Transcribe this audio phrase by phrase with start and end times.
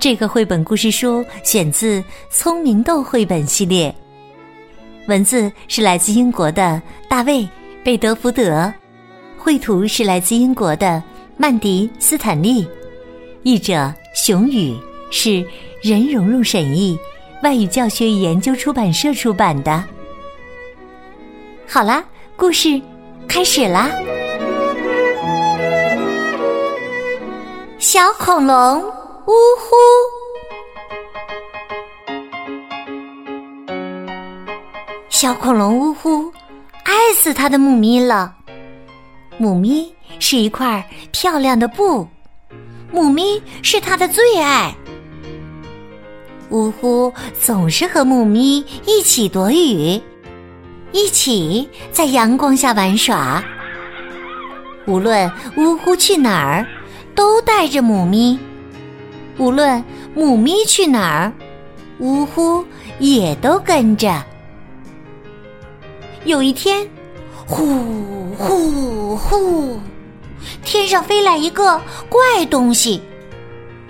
[0.00, 3.92] 这个绘本故事书选自《聪明豆》绘本系列。
[5.08, 7.40] 文字是来自英国的大卫·
[7.82, 8.72] 贝德福德，
[9.36, 11.02] 绘图是来自英国的
[11.36, 12.64] 曼迪·斯坦利，
[13.42, 14.76] 译者熊宇，
[15.10, 15.44] 是
[15.82, 16.96] 任蓉蓉审译，
[17.42, 19.82] 外语教学与研究出版社出版的。
[21.66, 22.04] 好啦，
[22.36, 22.80] 故事
[23.26, 23.90] 开始啦！
[27.80, 28.84] 小恐龙
[29.28, 29.76] 呜呼。
[35.10, 36.32] 小恐龙呜呼，
[36.82, 38.34] 爱死它的母咪了。
[39.36, 42.08] 母咪是一块漂亮的布，
[42.90, 44.74] 母咪是它的最爱。
[46.48, 50.00] 呜呼总是和母咪一起躲雨，
[50.92, 53.44] 一起在阳光下玩耍。
[54.86, 56.66] 无论呜呼去哪儿，
[57.14, 58.38] 都带着母咪；
[59.38, 59.82] 无论
[60.14, 61.32] 母咪去哪儿，
[62.00, 62.64] 呜呼
[62.98, 64.22] 也都跟着。
[66.24, 66.86] 有一天，
[67.46, 67.64] 呼
[68.36, 69.80] 呼呼，
[70.64, 73.00] 天上飞来一个怪东西。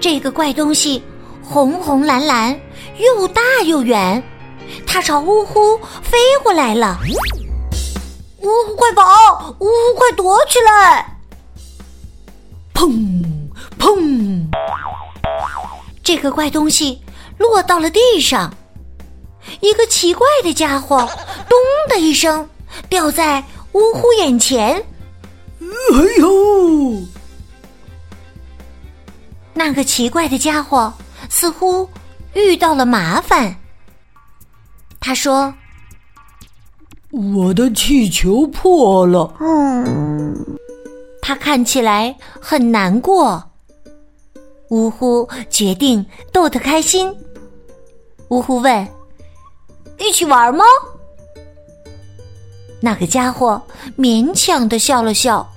[0.00, 1.02] 这个怪东西
[1.42, 2.58] 红红蓝蓝，
[2.98, 4.22] 又大又圆，
[4.84, 6.98] 它朝呜呼飞过来了。
[8.42, 9.56] 呜呼，快跑！
[9.60, 11.18] 呜呼，快躲起来！
[12.74, 13.24] 砰
[13.78, 14.44] 砰，
[16.02, 17.00] 这个怪东西
[17.38, 18.52] 落到了地上。
[19.60, 20.98] 一个奇怪的家伙，
[21.48, 22.48] 咚的一声
[22.88, 24.74] 掉在呜呼眼前。
[25.60, 27.02] 哎呦！
[29.54, 30.92] 那个奇怪的家伙
[31.30, 31.88] 似乎
[32.34, 33.54] 遇到了麻烦。
[35.00, 35.54] 他说
[37.10, 40.58] ：“我的气球破了。”嗯，
[41.22, 43.42] 他看起来很难过。
[44.70, 47.14] 呜呼决定逗他开心。
[48.28, 48.86] 呜呼问。
[49.98, 50.64] 一起玩吗？
[52.80, 53.60] 那个家伙
[53.96, 55.50] 勉强的笑了笑。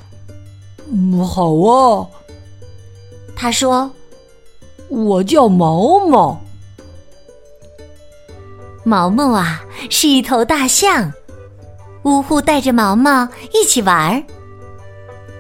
[0.92, 2.08] 嗯，好啊。
[3.36, 3.92] 他说
[4.88, 6.40] ：“我叫毛毛。
[8.84, 11.12] 毛毛啊，是一头大象。
[12.04, 14.24] 呜呼，带着毛毛一起玩。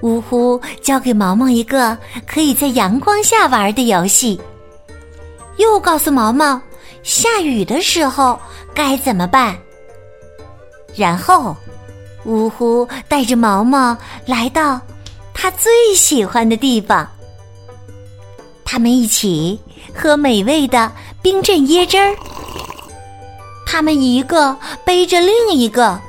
[0.01, 4.39] 呜呼，教给毛毛一个可以在阳光下玩的游戏。
[5.57, 6.61] 又告诉毛毛，
[7.03, 8.39] 下雨的时候。”
[8.71, 9.57] 该怎么办？
[10.95, 11.53] 然后，
[12.23, 14.79] 呜呼带着毛毛来到
[15.33, 17.05] 他最喜欢的地方。
[18.63, 19.59] 他们一起
[19.93, 20.89] 喝美味的
[21.21, 22.15] 冰镇椰汁儿。
[23.65, 24.55] 他们一个
[24.85, 25.99] 背着另一个，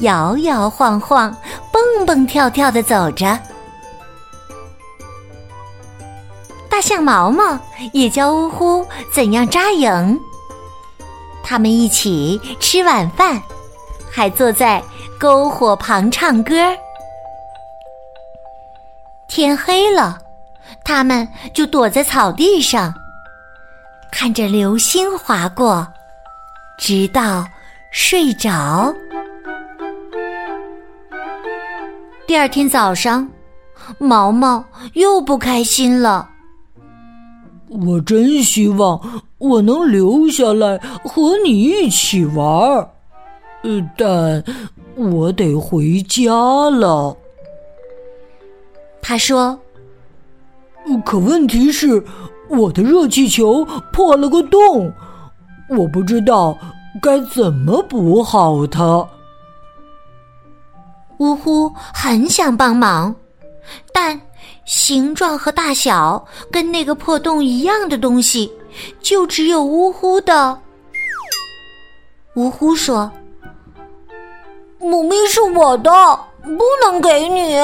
[0.00, 1.34] 摇摇晃晃、
[1.72, 3.38] 蹦蹦跳跳的走着。
[6.68, 7.58] 大象毛毛
[7.92, 10.20] 也教呜呼怎样扎营。
[11.42, 13.42] 他们一起吃晚饭，
[14.10, 14.82] 还坐在
[15.18, 16.54] 篝火旁唱歌。
[19.26, 20.18] 天黑了，
[20.84, 22.94] 他们就躲在草地上，
[24.10, 25.86] 看着流星划过，
[26.78, 27.46] 直到
[27.90, 28.94] 睡着。
[32.30, 33.28] 第二天早上，
[33.98, 36.30] 毛毛又不开心了。
[37.68, 42.88] 我真希望我能留下来和你一起玩儿，
[43.64, 44.44] 呃，但
[44.94, 46.30] 我得回家
[46.70, 47.16] 了。
[49.02, 49.58] 他说
[51.04, 52.04] ：“可问题是，
[52.48, 54.92] 我的热气球破了个洞，
[55.68, 56.56] 我不知道
[57.02, 59.04] 该怎么补好它。”
[61.20, 63.14] 呜呼，很想帮忙，
[63.94, 64.20] 但。
[64.66, 68.52] 形状和大小跟那个破洞一样的东西，
[69.00, 70.56] 就只有呜呼的。
[72.36, 73.10] 呜呼说
[74.78, 75.90] ：“母咪是我的，
[76.42, 77.58] 不能给你。”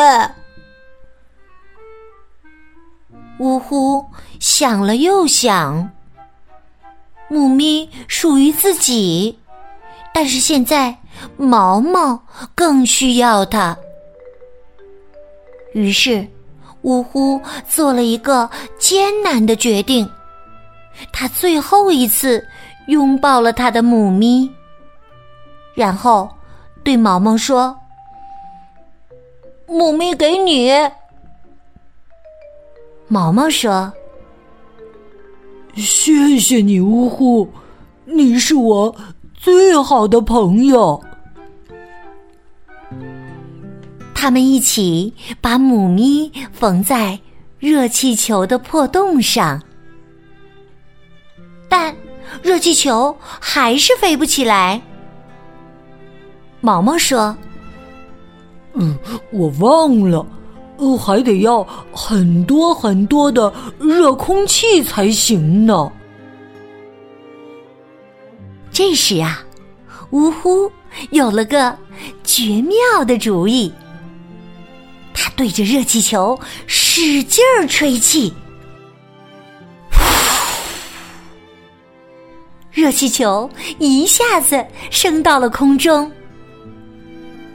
[3.38, 4.04] 呜呼
[4.40, 5.88] 想了又想，
[7.28, 9.38] 母咪属于自己，
[10.12, 10.98] 但是现在
[11.36, 12.20] 毛毛
[12.54, 13.76] 更需要它，
[15.72, 16.26] 于是。
[16.82, 18.48] 呜呼，做了一个
[18.78, 20.08] 艰难的决定，
[21.12, 22.46] 他最后一次
[22.86, 24.48] 拥抱了他的母咪，
[25.74, 26.30] 然后
[26.84, 27.76] 对毛毛说
[29.66, 30.70] ：“母咪给你。”
[33.08, 33.92] 毛毛说
[35.74, 37.48] ：“谢谢你，呜呼，
[38.04, 38.94] 你是我
[39.36, 41.02] 最好的朋友。”
[44.14, 47.18] 他们一起把母咪缝在
[47.58, 49.62] 热气球的破洞上，
[51.68, 51.94] 但
[52.42, 54.80] 热气球还是飞不起来。
[56.60, 57.36] 毛毛说
[58.74, 58.98] ：“嗯，
[59.30, 60.26] 我忘了，
[60.78, 61.62] 呃，还得要
[61.92, 65.92] 很多很多的热空气才行呢。”
[68.76, 69.42] 这时啊，
[70.10, 70.70] 呜呼，
[71.08, 71.74] 有了个
[72.22, 73.72] 绝妙的主意。
[75.14, 78.34] 他对着热气球使劲儿吹气，
[82.70, 86.12] 热气球一下子升到了空中。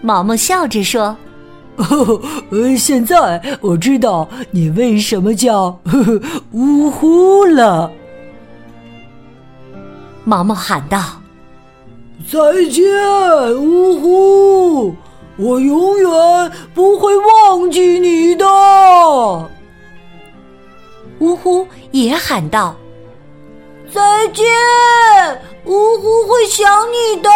[0.01, 1.15] 毛毛笑着说
[2.49, 6.19] ：“呃，现在我知道你为什么叫呵呵
[6.53, 7.91] 呜呼了。”
[10.23, 10.99] 毛毛喊道
[12.31, 12.39] ：“再
[12.69, 12.85] 见，
[13.55, 14.95] 呜呼！”
[15.37, 18.45] 我永远不会忘记你的。
[21.19, 22.75] 呜呼也喊道
[23.91, 24.45] ：“再见，
[25.65, 27.29] 呜呼会想你的。”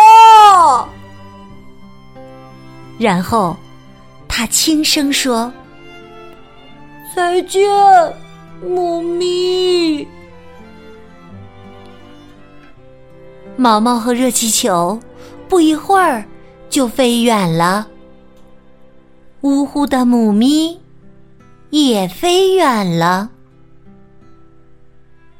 [2.99, 3.55] 然后
[4.27, 5.51] 他轻声说
[7.15, 7.67] ：“再见，
[8.61, 10.07] 猫咪。”
[13.57, 14.99] 毛毛和热气球
[15.47, 16.23] 不一会儿
[16.69, 17.87] 就飞远了。
[19.41, 20.79] 呜呼的母咪
[21.69, 23.29] 也飞远了，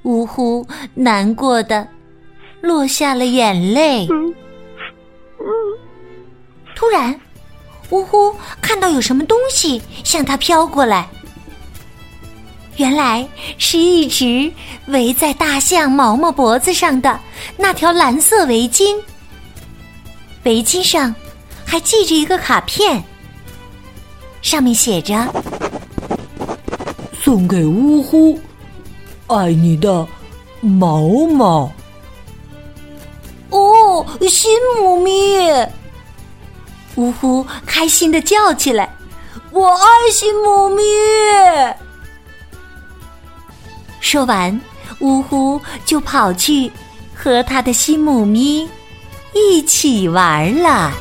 [0.04, 1.88] 呜呼难过的
[2.62, 4.08] 落下了眼泪。
[6.76, 7.20] 突然，
[7.90, 11.10] 呜呼看到有什么东西向他飘过来，
[12.78, 13.28] 原来
[13.58, 14.52] 是一直
[14.88, 17.20] 围在大象毛毛脖子上的
[17.56, 18.98] 那条蓝色围巾，
[20.44, 21.16] 围巾上
[21.66, 23.02] 还系着一个卡片。
[24.42, 25.16] 上面写着
[27.24, 28.38] ：“送给呜呼，
[29.28, 30.06] 爱你的
[30.60, 31.72] 毛毛。”
[33.52, 35.70] 哦，新母咪！
[36.96, 38.94] 呜呼，开心的叫起来
[39.52, 40.84] ：“我爱新母咪！”
[44.06, 44.62] 说完，
[45.00, 46.72] 呜呼就跑去
[47.12, 48.70] 和他的新母咪
[49.34, 50.92] 一起玩了。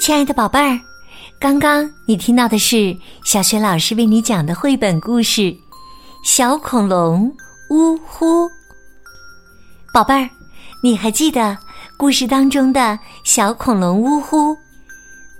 [0.00, 0.80] 亲爱的宝贝儿，
[1.38, 2.94] 刚刚你听到的是
[3.24, 5.42] 小雪老师为你讲的绘本故事
[6.24, 7.32] 《小恐龙
[7.70, 8.46] 呜呼》。
[9.94, 10.28] 宝贝儿，
[10.84, 11.56] 你还记得
[11.96, 14.54] 故事当中的小恐龙呜呼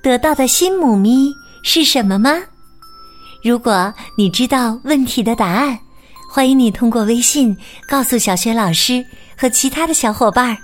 [0.02, 1.30] 得到的新母咪
[1.62, 2.30] 是什么吗？
[3.42, 5.78] 如果你知道问题的答案，
[6.32, 7.54] 欢迎你通过微信
[7.86, 9.04] 告诉小雪老师
[9.36, 10.56] 和其他的小伙伴儿。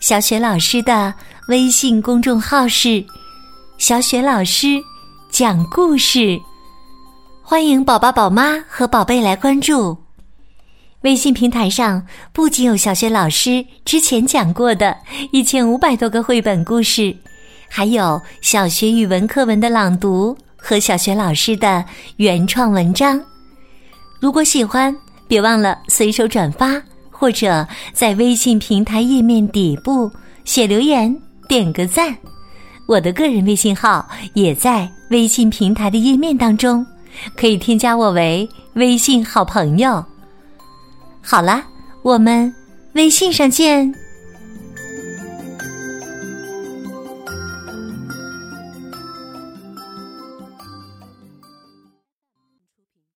[0.00, 1.14] 小雪老师的
[1.48, 3.02] 微信公众号是
[3.78, 4.78] “小雪老师
[5.30, 6.38] 讲故事”，
[7.40, 9.96] 欢迎宝宝、宝妈和宝贝来关注。
[11.04, 14.96] 微信平台上不仅有小学老师之前讲过的
[15.32, 17.14] 一千五百多个绘本故事，
[17.68, 21.84] 还有小学语文课文的朗读和小学老师的
[22.16, 23.20] 原创文章。
[24.18, 24.96] 如果喜欢，
[25.28, 26.82] 别忘了随手转发。
[27.16, 30.10] 或者在微信平台页面底部
[30.44, 31.16] 写留言，
[31.48, 32.14] 点个赞。
[32.86, 36.84] 我的个人微信号也在微信平台的页面当中，
[37.36, 40.04] 可以添加我为微信好朋友。
[41.26, 41.64] 好了，
[42.02, 42.54] 我们
[42.92, 44.03] 微信上见。